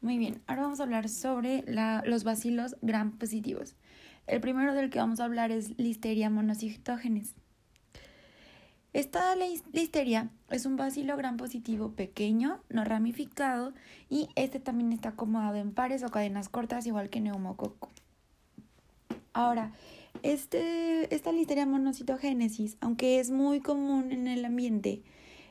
Muy 0.00 0.16
bien, 0.16 0.40
ahora 0.46 0.62
vamos 0.62 0.78
a 0.78 0.84
hablar 0.84 1.08
sobre 1.08 1.64
la, 1.66 2.04
los 2.06 2.22
bacilos 2.22 2.76
gram 2.82 3.18
positivos. 3.18 3.74
El 4.28 4.40
primero 4.40 4.74
del 4.74 4.90
que 4.90 5.00
vamos 5.00 5.18
a 5.18 5.24
hablar 5.24 5.50
es 5.50 5.76
Listeria 5.76 6.30
monocytogenes. 6.30 7.34
Esta 8.92 9.34
listeria 9.72 10.30
es 10.50 10.66
un 10.66 10.76
bacilo 10.76 11.16
gram 11.16 11.36
positivo 11.36 11.92
pequeño, 11.92 12.60
no 12.68 12.84
ramificado, 12.84 13.72
y 14.08 14.28
este 14.36 14.60
también 14.60 14.92
está 14.92 15.10
acomodado 15.10 15.56
en 15.56 15.72
pares 15.72 16.04
o 16.04 16.08
cadenas 16.08 16.48
cortas, 16.48 16.86
igual 16.86 17.10
que 17.10 17.20
neumococo. 17.20 17.88
Ahora, 19.32 19.72
este, 20.22 21.12
esta 21.14 21.32
listeria 21.32 21.66
monocitogénesis, 21.66 22.76
aunque 22.80 23.18
es 23.18 23.30
muy 23.30 23.60
común 23.60 24.12
en 24.12 24.28
el 24.28 24.44
ambiente, 24.44 25.02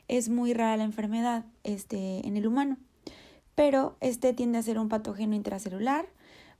es 0.08 0.30
muy 0.30 0.54
rara 0.54 0.78
la 0.78 0.84
enfermedad 0.84 1.44
este, 1.64 2.26
en 2.26 2.36
el 2.36 2.46
humano 2.46 2.78
pero 3.58 3.96
este 4.00 4.32
tiende 4.34 4.56
a 4.58 4.62
ser 4.62 4.78
un 4.78 4.88
patógeno 4.88 5.34
intracelular, 5.34 6.06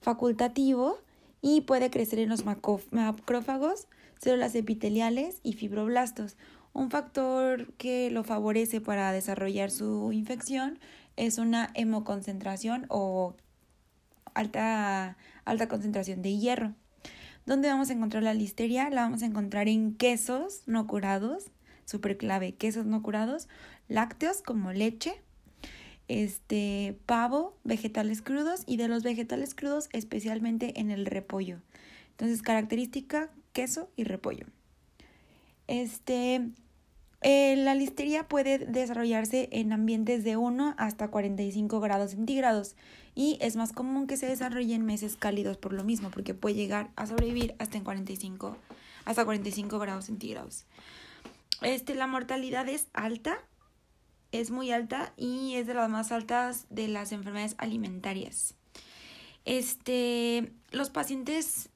facultativo 0.01 0.99
y 1.41 1.61
puede 1.61 1.91
crecer 1.91 2.19
en 2.19 2.29
los 2.29 2.45
macrófagos, 2.45 3.87
células 4.21 4.57
epiteliales 4.57 5.39
y 5.45 5.53
fibroblastos. 5.53 6.37
Un 6.73 6.91
factor 6.91 7.73
que 7.75 8.11
lo 8.11 8.25
favorece 8.25 8.81
para 8.81 9.13
desarrollar 9.13 9.71
su 9.71 10.11
infección 10.11 10.81
es 11.15 11.39
una 11.39 11.71
hemoconcentración 11.75 12.87
o 12.89 13.37
alta, 14.35 15.17
alta 15.45 15.69
concentración 15.69 16.21
de 16.21 16.37
hierro. 16.37 16.75
¿Dónde 17.47 17.69
vamos 17.69 17.91
a 17.91 17.93
encontrar 17.93 18.25
la 18.25 18.35
listeria? 18.35 18.91
La 18.91 19.03
vamos 19.03 19.23
a 19.23 19.27
encontrar 19.27 19.69
en 19.69 19.95
quesos 19.95 20.63
no 20.67 20.89
curados, 20.89 21.53
super 21.85 22.17
clave, 22.17 22.57
quesos 22.57 22.87
no 22.87 23.05
curados, 23.05 23.47
lácteos 23.87 24.43
como 24.43 24.73
leche, 24.73 25.23
este 26.09 26.99
pavo, 27.07 27.57
vegetales 27.65 28.23
crudos 28.23 28.63
y 28.67 28.77
de 28.77 28.89
los 28.89 29.03
vegetales 29.03 29.55
crudos 29.55 29.89
especialmente 29.93 30.81
en 30.81 30.91
el 30.91 31.07
repollo. 31.07 31.61
Entonces, 32.13 32.43
característica, 32.43 33.31
queso 33.53 33.89
y 33.97 34.05
repollo. 34.05 34.47
Este, 35.69 36.51
eh, 37.21 37.57
la 37.57 37.75
listeria 37.75 38.27
puede 38.27 38.59
desarrollarse 38.59 39.49
en 39.53 39.73
ambientes 39.73 40.25
de 40.25 40.37
1 40.37 40.75
hasta 40.79 41.09
45 41.09 41.81
grados 41.81 42.13
centígrados 42.13 42.75
y 43.15 43.39
es 43.41 43.57
más 43.57 43.73
común 43.73 44.07
que 44.07 44.17
se 44.17 44.27
desarrolle 44.27 44.75
en 44.75 44.87
meses 44.87 45.17
cálidos 45.17 45.57
por 45.57 45.73
lo 45.73 45.85
mismo, 45.85 46.11
porque 46.11 46.35
puede 46.35 46.55
llegar 46.55 46.91
a 46.97 47.07
sobrevivir 47.07 47.55
hasta 47.59 47.77
en 47.77 47.85
45 47.85 48.57
hasta 49.05 49.25
45 49.25 49.79
grados 49.79 50.05
centígrados. 50.05 50.67
Este, 51.63 51.95
la 51.95 52.07
mortalidad 52.07 52.69
es 52.69 52.89
alta 52.93 53.39
es 54.33 54.51
muy 54.51 54.71
alta 54.71 55.13
y 55.17 55.55
es 55.55 55.67
de 55.67 55.75
las 55.75 55.89
más 55.89 56.13
altas 56.13 56.67
de 56.71 56.89
las 56.89 57.13
enfermedades 57.13 57.55
alimentarias. 57.59 58.55
Este, 59.45 60.53
los 60.71 60.91
pacientes 60.91 61.71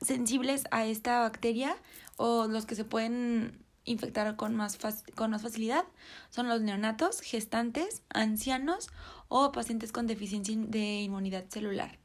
sensibles 0.00 0.64
a 0.70 0.86
esta 0.86 1.20
bacteria 1.20 1.76
o 2.16 2.46
los 2.46 2.66
que 2.66 2.74
se 2.74 2.84
pueden 2.84 3.64
infectar 3.84 4.36
con 4.36 4.54
más, 4.54 4.78
con 5.14 5.30
más 5.30 5.42
facilidad 5.42 5.84
son 6.30 6.48
los 6.48 6.60
neonatos, 6.60 7.20
gestantes, 7.20 8.02
ancianos 8.10 8.88
o 9.28 9.52
pacientes 9.52 9.92
con 9.92 10.06
deficiencia 10.06 10.54
de 10.56 11.02
inmunidad 11.02 11.46
celular. 11.48 11.98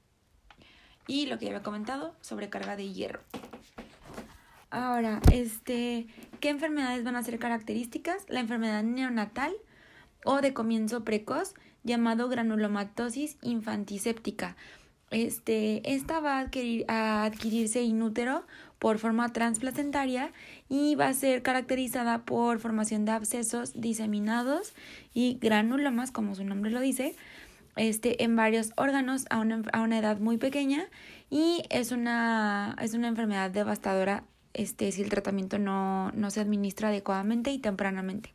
Y 1.08 1.26
lo 1.26 1.38
que 1.38 1.46
ya 1.46 1.52
había 1.52 1.64
comentado, 1.64 2.16
sobrecarga 2.22 2.76
de 2.76 2.92
hierro. 2.92 3.22
Ahora, 4.70 5.22
este, 5.32 6.08
¿qué 6.40 6.50
enfermedades 6.50 7.04
van 7.04 7.16
a 7.16 7.24
ser 7.24 7.38
características? 7.38 8.26
La 8.28 8.40
enfermedad 8.40 8.84
neonatal, 8.84 9.54
o 10.26 10.42
de 10.42 10.54
comienzo 10.54 11.04
precoz 11.04 11.54
llamado 11.84 12.30
granulomatosis 12.30 13.38
infantiséptica. 13.42 14.56
Este, 15.12 15.94
esta 15.94 16.20
va 16.20 16.38
a, 16.38 16.40
adquirir, 16.40 16.86
a 16.88 17.26
adquirirse 17.26 17.84
inútero 17.84 18.46
por 18.80 18.98
forma 18.98 19.32
transplacentaria 19.32 20.32
y 20.70 20.96
va 20.96 21.08
a 21.08 21.14
ser 21.14 21.44
caracterizada 21.44 22.26
por 22.26 22.60
formación 22.60 23.06
de 23.06 23.12
abscesos 23.12 23.74
diseminados 23.80 24.74
y 25.14 25.38
granulomas, 25.40 26.12
como 26.12 26.34
su 26.36 26.44
nombre 26.44 26.72
lo 26.72 26.80
dice, 26.80 27.16
este, 27.76 28.24
en 28.24 28.36
varios 28.36 28.74
órganos 28.76 29.26
a 29.30 29.40
una, 29.40 29.62
a 29.72 29.82
una 29.82 30.00
edad 30.00 30.20
muy 30.20 30.38
pequeña 30.38 30.86
y 31.30 31.64
es 31.70 31.92
una, 31.92 32.76
es 32.82 32.94
una 32.94 33.08
enfermedad 33.08 33.52
devastadora 33.52 34.24
este, 34.54 34.92
si 34.92 35.02
el 35.02 35.10
tratamiento 35.10 35.60
no, 35.60 36.12
no 36.12 36.30
se 36.32 36.40
administra 36.40 36.90
adecuadamente 36.90 37.52
y 37.52 37.60
tempranamente. 37.60 38.34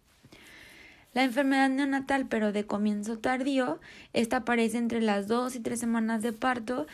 La 1.14 1.24
enfermedad 1.24 1.68
neonatal, 1.70 2.26
pero 2.28 2.52
de 2.52 2.66
comienzo 2.66 3.18
tardío, 3.18 3.80
esta 4.12 4.38
aparece 4.38 4.78
entre 4.78 5.00
las 5.00 5.26
dos 5.26 5.56
y 5.56 5.60
tres 5.60 5.80
semanas 5.80 6.22
de 6.22 6.32
parto, 6.32 6.86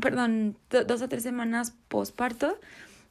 perdón, 0.00 0.56
dos 0.70 1.02
a 1.02 1.08
tres 1.08 1.22
semanas 1.22 1.74
postparto, 1.88 2.58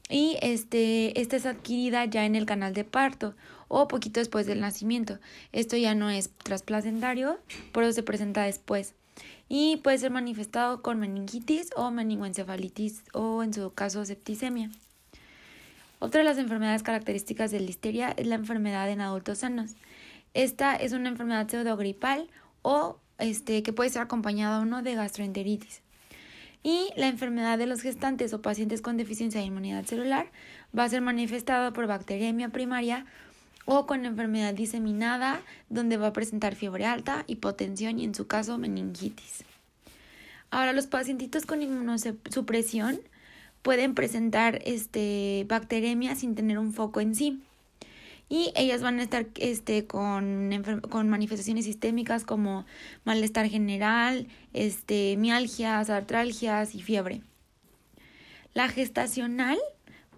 y 0.09 0.37
este, 0.41 1.19
esta 1.21 1.37
es 1.37 1.45
adquirida 1.45 2.03
ya 2.05 2.25
en 2.25 2.35
el 2.35 2.45
canal 2.45 2.73
de 2.73 2.83
parto 2.83 3.33
o 3.69 3.87
poquito 3.87 4.19
después 4.19 4.45
del 4.45 4.59
nacimiento. 4.59 5.19
Esto 5.53 5.77
ya 5.77 5.95
no 5.95 6.09
es 6.09 6.29
trasplacentario, 6.43 7.39
por 7.71 7.91
se 7.93 8.03
presenta 8.03 8.43
después. 8.43 8.93
Y 9.47 9.77
puede 9.77 9.97
ser 9.97 10.11
manifestado 10.11 10.81
con 10.81 10.99
meningitis 10.99 11.69
o 11.77 11.91
meningoencefalitis 11.91 13.03
o 13.13 13.43
en 13.43 13.53
su 13.53 13.73
caso 13.73 14.03
septicemia. 14.03 14.69
Otra 15.99 16.19
de 16.19 16.25
las 16.25 16.37
enfermedades 16.37 16.83
características 16.83 17.51
de 17.51 17.61
la 17.61 17.69
histeria 17.69 18.13
es 18.17 18.27
la 18.27 18.35
enfermedad 18.35 18.89
en 18.89 19.01
adultos 19.01 19.39
sanos. 19.39 19.75
Esta 20.33 20.75
es 20.75 20.93
una 20.93 21.09
enfermedad 21.09 21.49
pseudogripal 21.49 22.29
o 22.61 22.97
este, 23.17 23.63
que 23.63 23.73
puede 23.73 23.89
ser 23.89 24.01
acompañada 24.01 24.59
o 24.59 24.65
no 24.65 24.81
de 24.81 24.95
gastroenteritis. 24.95 25.81
Y 26.63 26.89
la 26.95 27.07
enfermedad 27.07 27.57
de 27.57 27.65
los 27.65 27.81
gestantes 27.81 28.33
o 28.33 28.41
pacientes 28.41 28.81
con 28.81 28.95
deficiencia 28.95 29.41
de 29.41 29.47
inmunidad 29.47 29.85
celular 29.85 30.31
va 30.77 30.83
a 30.83 30.89
ser 30.89 31.01
manifestada 31.01 31.73
por 31.73 31.87
bacteriemia 31.87 32.49
primaria 32.49 33.05
o 33.65 33.85
con 33.85 34.05
enfermedad 34.05 34.53
diseminada, 34.53 35.41
donde 35.69 35.97
va 35.97 36.07
a 36.07 36.13
presentar 36.13 36.55
fiebre 36.55 36.85
alta, 36.85 37.23
hipotensión 37.27 37.99
y 37.99 38.05
en 38.05 38.15
su 38.15 38.27
caso 38.27 38.57
meningitis. 38.57 39.43
Ahora, 40.49 40.73
los 40.73 40.87
pacientitos 40.87 41.45
con 41.45 41.61
inmunosupresión 41.61 42.99
pueden 43.61 43.95
presentar 43.95 44.61
este, 44.65 45.45
bacteremia 45.47 46.15
sin 46.15 46.35
tener 46.35 46.57
un 46.57 46.73
foco 46.73 47.01
en 47.01 47.15
sí 47.15 47.41
y 48.31 48.53
ellas 48.55 48.81
van 48.81 48.97
a 49.01 49.03
estar 49.03 49.27
este, 49.35 49.85
con, 49.85 50.63
con 50.89 51.09
manifestaciones 51.09 51.65
sistémicas 51.65 52.23
como 52.23 52.65
malestar 53.03 53.49
general, 53.49 54.25
este, 54.53 55.17
mialgias, 55.17 55.89
artralgias 55.89 56.73
y 56.73 56.81
fiebre. 56.81 57.23
La 58.53 58.69
gestacional 58.69 59.59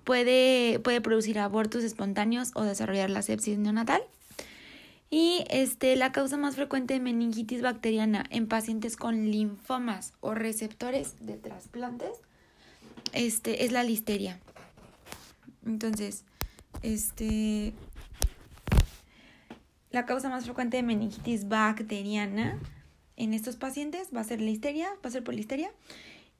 puede, 0.04 0.78
puede 0.78 1.02
producir 1.02 1.40
abortos 1.40 1.84
espontáneos 1.84 2.52
o 2.54 2.62
desarrollar 2.62 3.10
la 3.10 3.24
sepsis 3.24 3.58
neonatal. 3.58 4.04
Y 5.10 5.44
este, 5.50 5.96
la 5.96 6.12
causa 6.12 6.38
más 6.38 6.54
frecuente 6.54 6.94
de 6.94 7.00
meningitis 7.00 7.64
bacteriana 7.64 8.26
en 8.30 8.48
pacientes 8.48 8.96
con 8.96 9.32
linfomas 9.32 10.14
o 10.20 10.36
receptores 10.36 11.16
de 11.20 11.34
trasplantes 11.38 12.12
este, 13.12 13.66
es 13.66 13.72
la 13.72 13.82
listeria. 13.82 14.40
Entonces, 15.66 16.26
este, 16.84 17.74
la 19.94 20.06
causa 20.06 20.28
más 20.28 20.44
frecuente 20.46 20.78
de 20.78 20.84
meningitis 20.84 21.48
bacteriana 21.48 22.60
en 23.16 23.34
estos 23.34 23.56
pacientes 23.58 24.10
va 24.14 24.22
a 24.22 24.24
ser 24.24 24.42
la 24.42 24.50
histeria, 24.50 24.90
va 24.96 25.08
a 25.08 25.12
ser 25.12 25.24
por 25.24 25.36
listeria. 25.36 25.70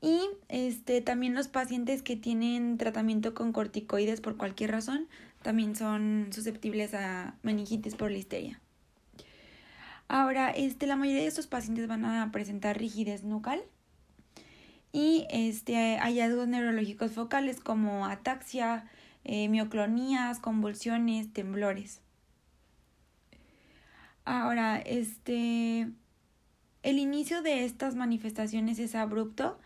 Y 0.02 0.22
este, 0.50 1.02
también 1.02 1.36
los 1.36 1.48
pacientes 1.48 2.02
que 2.02 2.16
tienen 2.16 2.78
tratamiento 2.80 3.36
con 3.36 3.54
corticoides 3.54 4.22
por 4.22 4.38
cualquier 4.38 4.72
razón 4.72 5.08
también 5.44 5.76
son 5.76 6.30
susceptibles 6.32 6.96
a 6.96 7.36
meningitis 7.44 7.94
por 7.94 8.10
listeria. 8.10 8.60
Ahora, 10.08 10.50
este, 10.50 10.88
la 10.88 10.96
mayoría 10.96 11.22
de 11.22 11.28
estos 11.28 11.48
pacientes 11.48 11.88
van 11.88 12.06
a 12.06 12.32
presentar 12.32 12.78
rigidez 12.80 13.24
nucal 13.24 13.62
y 14.92 15.28
este, 15.30 15.98
hallazgos 16.00 16.48
neurológicos 16.48 17.12
focales 17.12 17.60
como 17.60 18.08
ataxia, 18.08 18.90
eh, 19.26 19.48
mioclonías, 19.48 20.40
convulsiones, 20.40 21.32
temblores. 21.32 22.02
Ahora, 24.26 24.78
este, 24.80 25.90
el 26.84 27.00
inicio 27.00 27.42
de 27.42 27.66
estas 27.66 27.96
manifestaciones 27.96 28.80
es 28.80 28.96
abrupto, 28.96 29.60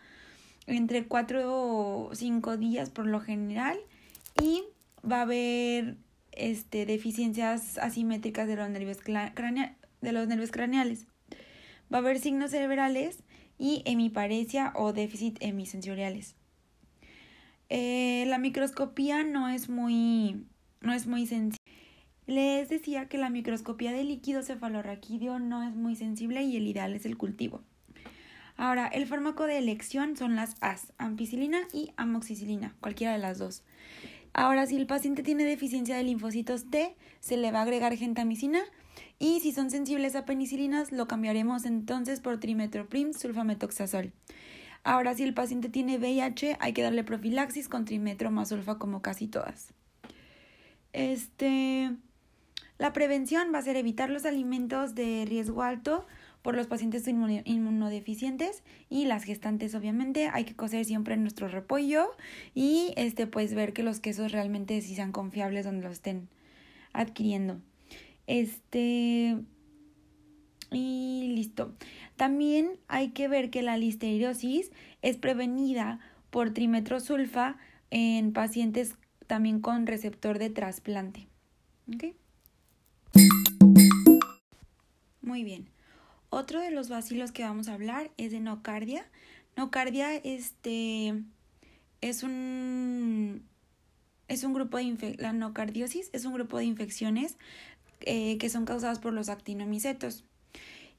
entre 0.66 1.06
4 1.06 1.42
o 1.46 2.10
5 2.14 2.56
días 2.56 2.90
por 2.90 3.06
lo 3.06 3.20
general, 3.20 3.78
y 4.42 4.64
va 5.08 5.18
a 5.18 5.22
haber 5.22 5.96
este, 6.32 6.86
deficiencias 6.86 7.78
asimétricas 7.78 8.48
de 8.48 8.56
los, 8.56 8.68
nervios 8.68 8.98
de 9.04 10.12
los 10.12 10.28
nervios 10.28 10.50
craneales. 10.50 11.06
Va 11.92 11.98
a 11.98 12.00
haber 12.00 12.18
signos 12.18 12.50
cerebrales 12.50 13.22
y 13.58 13.82
hemiparesia 13.86 14.72
o 14.76 14.92
déficit 14.92 15.36
hemisensoriales. 15.40 16.36
Eh, 17.70 18.24
la 18.28 18.38
microscopía 18.38 19.24
no 19.24 19.48
es 19.48 19.68
muy, 19.68 20.46
no 20.80 20.92
es 20.92 21.06
muy. 21.06 21.28
Les 22.28 22.68
decía 22.68 23.08
que 23.08 23.16
la 23.16 23.30
microscopía 23.30 23.90
de 23.90 24.04
líquido 24.04 24.42
cefalorraquídeo 24.42 25.38
no 25.38 25.62
es 25.66 25.74
muy 25.74 25.96
sensible 25.96 26.42
y 26.42 26.58
el 26.58 26.66
ideal 26.66 26.94
es 26.94 27.06
el 27.06 27.16
cultivo. 27.16 27.62
Ahora, 28.58 28.86
el 28.86 29.06
fármaco 29.06 29.44
de 29.46 29.56
elección 29.56 30.14
son 30.14 30.36
las 30.36 30.56
AS, 30.60 30.92
ampicilina 30.98 31.60
y 31.72 31.90
amoxicilina, 31.96 32.76
cualquiera 32.80 33.14
de 33.14 33.18
las 33.18 33.38
dos. 33.38 33.62
Ahora, 34.34 34.66
si 34.66 34.76
el 34.76 34.86
paciente 34.86 35.22
tiene 35.22 35.44
deficiencia 35.44 35.96
de 35.96 36.02
linfocitos 36.02 36.68
T, 36.68 36.94
se 37.18 37.38
le 37.38 37.50
va 37.50 37.60
a 37.60 37.62
agregar 37.62 37.96
gentamicina 37.96 38.60
y 39.18 39.40
si 39.40 39.52
son 39.52 39.70
sensibles 39.70 40.14
a 40.14 40.26
penicilinas, 40.26 40.92
lo 40.92 41.08
cambiaremos 41.08 41.64
entonces 41.64 42.20
por 42.20 42.40
trimetoprim 42.40 43.14
sulfametoxazol. 43.14 44.12
Ahora, 44.84 45.14
si 45.14 45.22
el 45.22 45.32
paciente 45.32 45.70
tiene 45.70 45.96
VIH, 45.96 46.58
hay 46.60 46.74
que 46.74 46.82
darle 46.82 47.04
profilaxis 47.04 47.70
con 47.70 47.86
trimetro 47.86 48.30
más 48.30 48.50
sulfa 48.50 48.76
como 48.76 49.00
casi 49.00 49.28
todas. 49.28 49.72
Este, 50.92 51.96
la 52.78 52.92
prevención 52.92 53.52
va 53.52 53.58
a 53.58 53.62
ser 53.62 53.76
evitar 53.76 54.08
los 54.08 54.24
alimentos 54.24 54.94
de 54.94 55.24
riesgo 55.26 55.62
alto 55.62 56.06
por 56.42 56.54
los 56.54 56.68
pacientes 56.68 57.06
inmunodeficientes 57.08 58.62
y 58.88 59.06
las 59.06 59.24
gestantes 59.24 59.74
obviamente 59.74 60.30
hay 60.32 60.44
que 60.44 60.54
cocer 60.54 60.84
siempre 60.84 61.16
nuestro 61.16 61.48
repollo 61.48 62.12
y 62.54 62.92
este 62.96 63.26
pues 63.26 63.54
ver 63.54 63.72
que 63.72 63.82
los 63.82 63.98
quesos 63.98 64.30
realmente 64.30 64.80
sí 64.80 64.94
sean 64.94 65.12
confiables 65.12 65.64
donde 65.64 65.82
los 65.82 65.94
estén 65.94 66.28
adquiriendo. 66.92 67.60
Este 68.26 69.36
y 70.70 71.32
listo. 71.34 71.74
También 72.16 72.78
hay 72.88 73.10
que 73.10 73.26
ver 73.26 73.50
que 73.50 73.62
la 73.62 73.76
listeriosis 73.76 74.70
es 75.02 75.16
prevenida 75.16 75.98
por 76.30 76.50
trimetrosulfa 76.52 77.56
en 77.90 78.32
pacientes 78.32 78.94
también 79.26 79.60
con 79.60 79.86
receptor 79.86 80.38
de 80.38 80.50
trasplante. 80.50 81.26
Muy 85.28 85.44
bien. 85.44 85.68
Otro 86.30 86.58
de 86.58 86.70
los 86.70 86.88
vacilos 86.88 87.32
que 87.32 87.42
vamos 87.42 87.68
a 87.68 87.74
hablar 87.74 88.10
es 88.16 88.32
de 88.32 88.40
nocardia. 88.40 89.04
Nocardia 89.56 90.16
este, 90.16 91.22
es 92.00 92.22
un 92.22 93.46
es 94.26 94.42
un 94.42 94.54
grupo 94.54 94.78
de 94.78 95.16
la 95.18 95.34
nocardiosis 95.34 96.08
es 96.14 96.24
un 96.24 96.32
grupo 96.32 96.56
de 96.56 96.64
infecciones 96.64 97.36
eh, 98.00 98.38
que 98.38 98.48
son 98.48 98.64
causadas 98.64 99.00
por 99.00 99.12
los 99.12 99.28
actinomicetos 99.28 100.24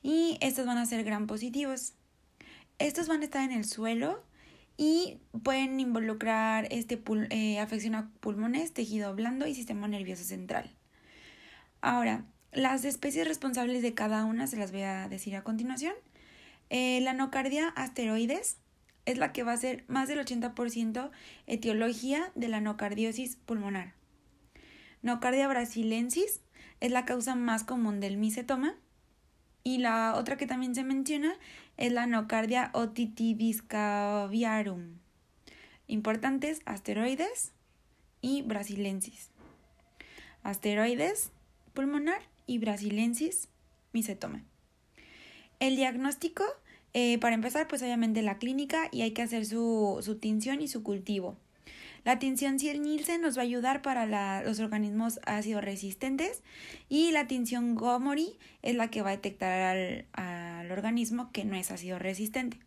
y 0.04 0.38
estos 0.42 0.68
van 0.68 0.78
a 0.78 0.86
ser 0.86 1.04
gran 1.04 1.26
positivos. 1.26 1.94
Estos 2.78 3.08
van 3.08 3.22
a 3.22 3.24
estar 3.24 3.44
en 3.44 3.58
el 3.58 3.66
suelo 3.66 4.24
y 4.78 5.18
pueden 5.42 5.80
involucrar 5.80 6.68
este 6.70 7.02
eh, 7.32 7.58
afección 7.60 7.96
a 7.96 8.12
pulmones, 8.20 8.74
tejido 8.74 9.16
blando 9.16 9.48
y 9.48 9.56
sistema 9.56 9.88
nervioso 9.88 10.24
central. 10.24 10.70
Ahora, 11.82 12.26
las 12.52 12.86
especies 12.86 13.28
responsables 13.28 13.82
de 13.82 13.94
cada 13.94 14.26
una 14.26 14.48
se 14.48 14.58
las 14.58 14.72
voy 14.72 14.82
a 14.82 15.08
decir 15.08 15.36
a 15.36 15.44
continuación. 15.44 15.94
Eh, 16.70 17.00
la 17.02 17.14
nocardia 17.14 17.70
asteroides 17.70 18.58
es 19.06 19.18
la 19.18 19.32
que 19.32 19.44
va 19.44 19.54
a 19.54 19.58
ser 19.58 19.86
más 19.88 20.08
del 20.08 20.20
80% 20.20 21.10
etiología 21.48 22.32
de 22.36 22.48
la 22.48 22.62
nocardiosis 22.62 23.38
pulmonar. 23.38 23.94
Nocardia 25.02 25.48
brasilensis 25.48 26.42
es 26.80 26.92
la 26.92 27.06
causa 27.06 27.34
más 27.36 27.64
común 27.64 28.00
del 28.00 28.18
misetoma. 28.18 28.76
Y 29.64 29.80
la 29.80 30.16
otra 30.16 30.38
que 30.38 30.48
también 30.48 30.74
se 30.74 30.84
menciona 30.84 31.34
es 31.78 31.92
la 31.92 32.08
nocardia 32.08 32.72
otitibiscaviarum. 32.74 34.98
Importantes 35.88 36.62
asteroides 36.66 37.52
y 38.22 38.42
brasilensis. 38.44 39.32
Asteroides 40.44 41.32
pulmonar 41.74 42.22
y 42.50 42.58
brasilensis 42.58 43.48
misetoma. 43.94 44.44
El 45.60 45.76
diagnóstico, 45.76 46.44
eh, 46.94 47.20
para 47.20 47.36
empezar, 47.36 47.68
pues 47.68 47.84
obviamente 47.84 48.24
la 48.24 48.40
clínica 48.40 48.90
y 48.92 49.04
hay 49.04 49.12
que 49.12 49.22
hacer 49.22 49.46
su, 49.46 50.00
su 50.02 50.18
tinción 50.18 50.62
y 50.62 50.68
su 50.68 50.82
cultivo. 50.82 51.38
La 52.06 52.18
tinción 52.18 52.56
Nielsen 52.58 53.22
nos 53.22 53.38
va 53.38 53.42
a 53.42 53.44
ayudar 53.44 53.82
para 53.84 54.42
los 54.42 54.60
organismos 54.60 55.20
ácido 55.26 55.62
resistentes 55.62 56.42
y 56.88 57.12
la 57.12 57.28
tinción 57.28 57.76
Gomori 57.76 58.38
es 58.64 58.76
la 58.76 58.90
que 58.90 59.02
va 59.02 59.10
a 59.10 59.18
detectar 59.18 59.62
al, 59.62 60.06
al 60.14 60.72
organismo 60.72 61.32
que 61.32 61.46
no 61.46 61.56
es 61.56 61.70
ácido 61.70 62.00
resistente. 62.00 62.58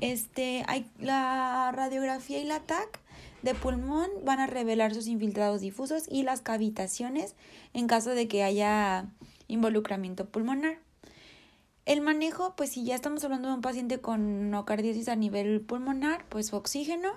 Este, 0.00 0.64
hay, 0.66 0.86
la 0.98 1.72
radiografía 1.72 2.38
y 2.38 2.44
la 2.44 2.60
TAC 2.60 3.00
de 3.42 3.54
pulmón 3.54 4.08
van 4.24 4.40
a 4.40 4.46
revelar 4.46 4.94
sus 4.94 5.06
infiltrados 5.06 5.60
difusos 5.60 6.04
y 6.08 6.22
las 6.22 6.40
cavitaciones 6.40 7.34
en 7.72 7.86
caso 7.86 8.10
de 8.10 8.28
que 8.28 8.42
haya 8.42 9.06
involucramiento 9.46 10.28
pulmonar. 10.28 10.78
El 11.86 12.02
manejo, 12.02 12.54
pues 12.54 12.70
si 12.72 12.84
ya 12.84 12.94
estamos 12.94 13.24
hablando 13.24 13.48
de 13.48 13.54
un 13.54 13.62
paciente 13.62 14.00
con 14.00 14.50
nocardiosis 14.50 15.08
a 15.08 15.16
nivel 15.16 15.62
pulmonar, 15.62 16.26
pues 16.28 16.52
oxígeno. 16.52 17.12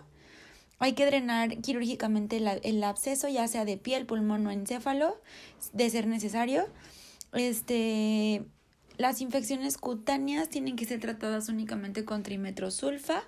Hay 0.80 0.94
que 0.94 1.06
drenar 1.06 1.58
quirúrgicamente 1.58 2.42
el 2.64 2.84
absceso, 2.84 3.28
ya 3.28 3.48
sea 3.48 3.66
de 3.66 3.78
piel, 3.78 4.06
pulmón 4.06 4.48
o 4.48 4.52
encéfalo, 4.52 5.20
de 5.74 5.90
ser 5.90 6.08
necesario. 6.08 6.66
Este, 7.34 8.46
las 8.98 9.22
infecciones 9.22 9.78
cutáneas 9.78 10.50
tienen 10.50 10.76
que 10.76 10.86
ser 10.86 11.00
tratadas 11.00 11.50
únicamente 11.50 12.06
con 12.06 12.24
trimetrosulfa 12.24 13.24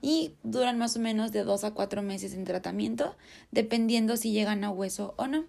y 0.00 0.34
duran 0.42 0.78
más 0.78 0.96
o 0.96 1.00
menos 1.00 1.32
de 1.32 1.44
2 1.44 1.64
a 1.64 1.70
4 1.72 2.02
meses 2.02 2.34
en 2.34 2.44
tratamiento, 2.44 3.16
dependiendo 3.50 4.16
si 4.16 4.32
llegan 4.32 4.64
a 4.64 4.70
hueso 4.70 5.14
o 5.16 5.26
no. 5.26 5.44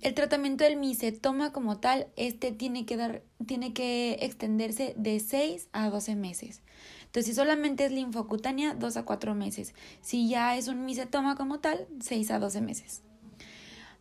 El 0.00 0.14
tratamiento 0.14 0.62
del 0.62 0.76
misetoma 0.76 1.52
como 1.52 1.78
tal, 1.78 2.06
este 2.16 2.52
tiene 2.52 2.86
que 2.86 2.96
dar, 2.96 3.22
tiene 3.46 3.72
que 3.72 4.18
extenderse 4.20 4.94
de 4.96 5.18
6 5.18 5.68
a 5.72 5.90
12 5.90 6.14
meses. 6.14 6.62
Entonces, 7.06 7.26
si 7.26 7.34
solamente 7.34 7.84
es 7.84 7.90
linfocutánea, 7.90 8.74
2 8.74 8.96
a 8.96 9.04
4 9.04 9.34
meses. 9.34 9.74
Si 10.00 10.28
ya 10.28 10.56
es 10.56 10.68
un 10.68 10.84
misetoma 10.84 11.34
como 11.34 11.58
tal, 11.58 11.88
6 12.00 12.30
a 12.30 12.38
12 12.38 12.60
meses. 12.60 13.02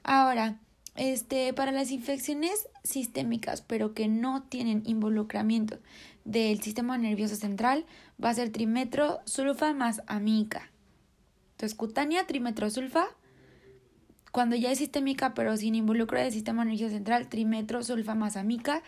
Ahora, 0.04 0.60
este, 0.98 1.54
para 1.54 1.72
las 1.72 1.92
infecciones 1.92 2.68
sistémicas, 2.84 3.62
pero 3.62 3.94
que 3.94 4.08
no 4.08 4.44
tienen 4.44 4.84
involucramiento 4.86 5.78
del 6.26 6.62
sistema 6.62 6.98
nervioso 6.98 7.36
central, 7.36 7.86
va 8.24 8.32
a 8.32 8.34
ser 8.34 8.52
trimetro 8.52 9.20
sulfa 9.26 9.74
más 9.74 10.02
amica. 10.08 10.72
Entonces, 11.52 11.78
cutánea, 11.78 12.28
trimetro 12.28 12.70
sulfa. 12.70 13.08
Cuando 14.32 14.56
ya 14.56 14.72
es 14.72 14.80
sistémica, 14.80 15.34
pero 15.34 15.56
sin 15.56 15.76
involucro 15.76 16.20
del 16.20 16.32
sistema 16.32 16.66
nervioso 16.66 16.94
central, 16.94 17.30
trimetro 17.30 17.84
sulfa 17.84 18.14
más 18.14 18.36
amica. 18.36 18.84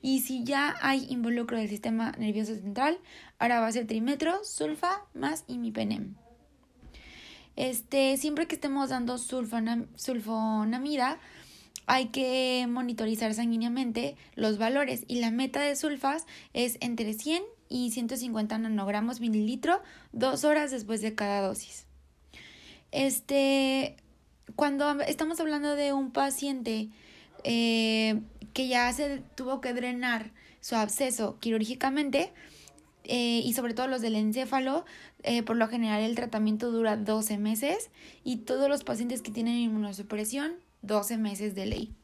Y 0.00 0.20
si 0.20 0.44
ya 0.44 0.76
hay 0.80 1.06
involucro 1.10 1.58
del 1.58 1.68
sistema 1.68 2.12
nervioso 2.12 2.54
central, 2.54 2.98
ahora 3.38 3.60
va 3.60 3.66
a 3.66 3.72
ser 3.72 3.86
trimetro 3.86 4.44
sulfa 4.44 5.02
más 5.14 5.44
imipenem. 5.48 6.14
Este, 7.56 8.16
siempre 8.16 8.46
que 8.46 8.56
estemos 8.56 8.90
dando 8.90 9.18
sulfonamida, 9.18 11.18
hay 11.86 12.06
que 12.06 12.66
monitorizar 12.68 13.34
sanguíneamente 13.34 14.16
los 14.34 14.58
valores 14.58 15.04
y 15.08 15.20
la 15.20 15.30
meta 15.30 15.60
de 15.60 15.76
sulfas 15.76 16.26
es 16.52 16.76
entre 16.80 17.12
100 17.12 17.42
y 17.68 17.90
150 17.90 18.58
nanogramos 18.58 19.20
mililitro 19.20 19.80
dos 20.12 20.44
horas 20.44 20.70
después 20.70 21.00
de 21.02 21.14
cada 21.14 21.46
dosis. 21.46 21.86
Este, 22.92 23.96
cuando 24.56 25.00
estamos 25.00 25.40
hablando 25.40 25.74
de 25.74 25.92
un 25.92 26.12
paciente 26.12 26.88
eh, 27.42 28.20
que 28.52 28.68
ya 28.68 28.92
se 28.92 29.22
tuvo 29.34 29.60
que 29.60 29.74
drenar 29.74 30.30
su 30.60 30.76
absceso 30.76 31.38
quirúrgicamente, 31.40 32.32
eh, 33.06 33.42
y 33.44 33.52
sobre 33.52 33.74
todo 33.74 33.86
los 33.86 34.00
del 34.00 34.14
encéfalo, 34.14 34.86
eh, 35.22 35.42
por 35.42 35.56
lo 35.56 35.68
general 35.68 36.02
el 36.02 36.14
tratamiento 36.14 36.70
dura 36.70 36.96
12 36.96 37.36
meses 37.36 37.90
y 38.24 38.36
todos 38.38 38.68
los 38.68 38.82
pacientes 38.82 39.20
que 39.20 39.30
tienen 39.30 39.56
inmunosupresión 39.56 40.54
12 40.86 41.18
meses 41.18 41.54
de 41.54 41.66
ley. 41.66 41.94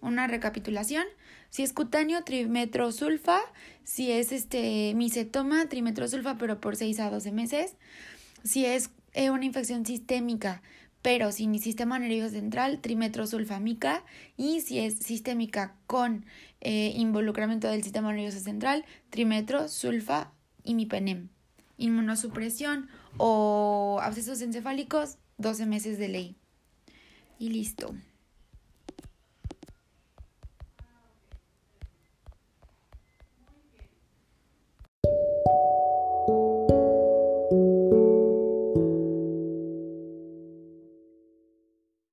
Una 0.00 0.26
recapitulación. 0.26 1.04
Si 1.50 1.62
es 1.62 1.72
cutáneo, 1.72 2.24
trimetrosulfa. 2.24 3.40
Si 3.84 4.10
es 4.10 4.32
este 4.32 4.94
misetoma, 4.94 5.68
trimetrosulfa, 5.68 6.38
pero 6.38 6.60
por 6.60 6.76
6 6.76 7.00
a 7.00 7.10
12 7.10 7.32
meses. 7.32 7.74
Si 8.44 8.64
es 8.64 8.90
eh, 9.12 9.30
una 9.30 9.44
infección 9.44 9.84
sistémica, 9.84 10.62
pero 11.02 11.32
sin 11.32 11.58
sistema 11.58 11.98
nervioso 11.98 12.30
central, 12.30 12.80
trimetrosulfamica. 12.80 14.04
Y 14.36 14.60
si 14.60 14.78
es 14.78 14.98
sistémica 14.98 15.74
con 15.86 16.24
eh, 16.60 16.92
involucramiento 16.96 17.68
del 17.68 17.82
sistema 17.82 18.12
nervioso 18.12 18.40
central, 18.40 18.84
trimetrosulfa 19.10 20.32
imipenem. 20.64 21.28
Inmunosupresión 21.76 22.88
o 23.16 23.98
abscesos 24.02 24.42
encefálicos, 24.42 25.16
12 25.38 25.66
meses 25.66 25.98
de 25.98 26.08
ley. 26.08 26.36
Y 27.38 27.50
listo. 27.50 27.94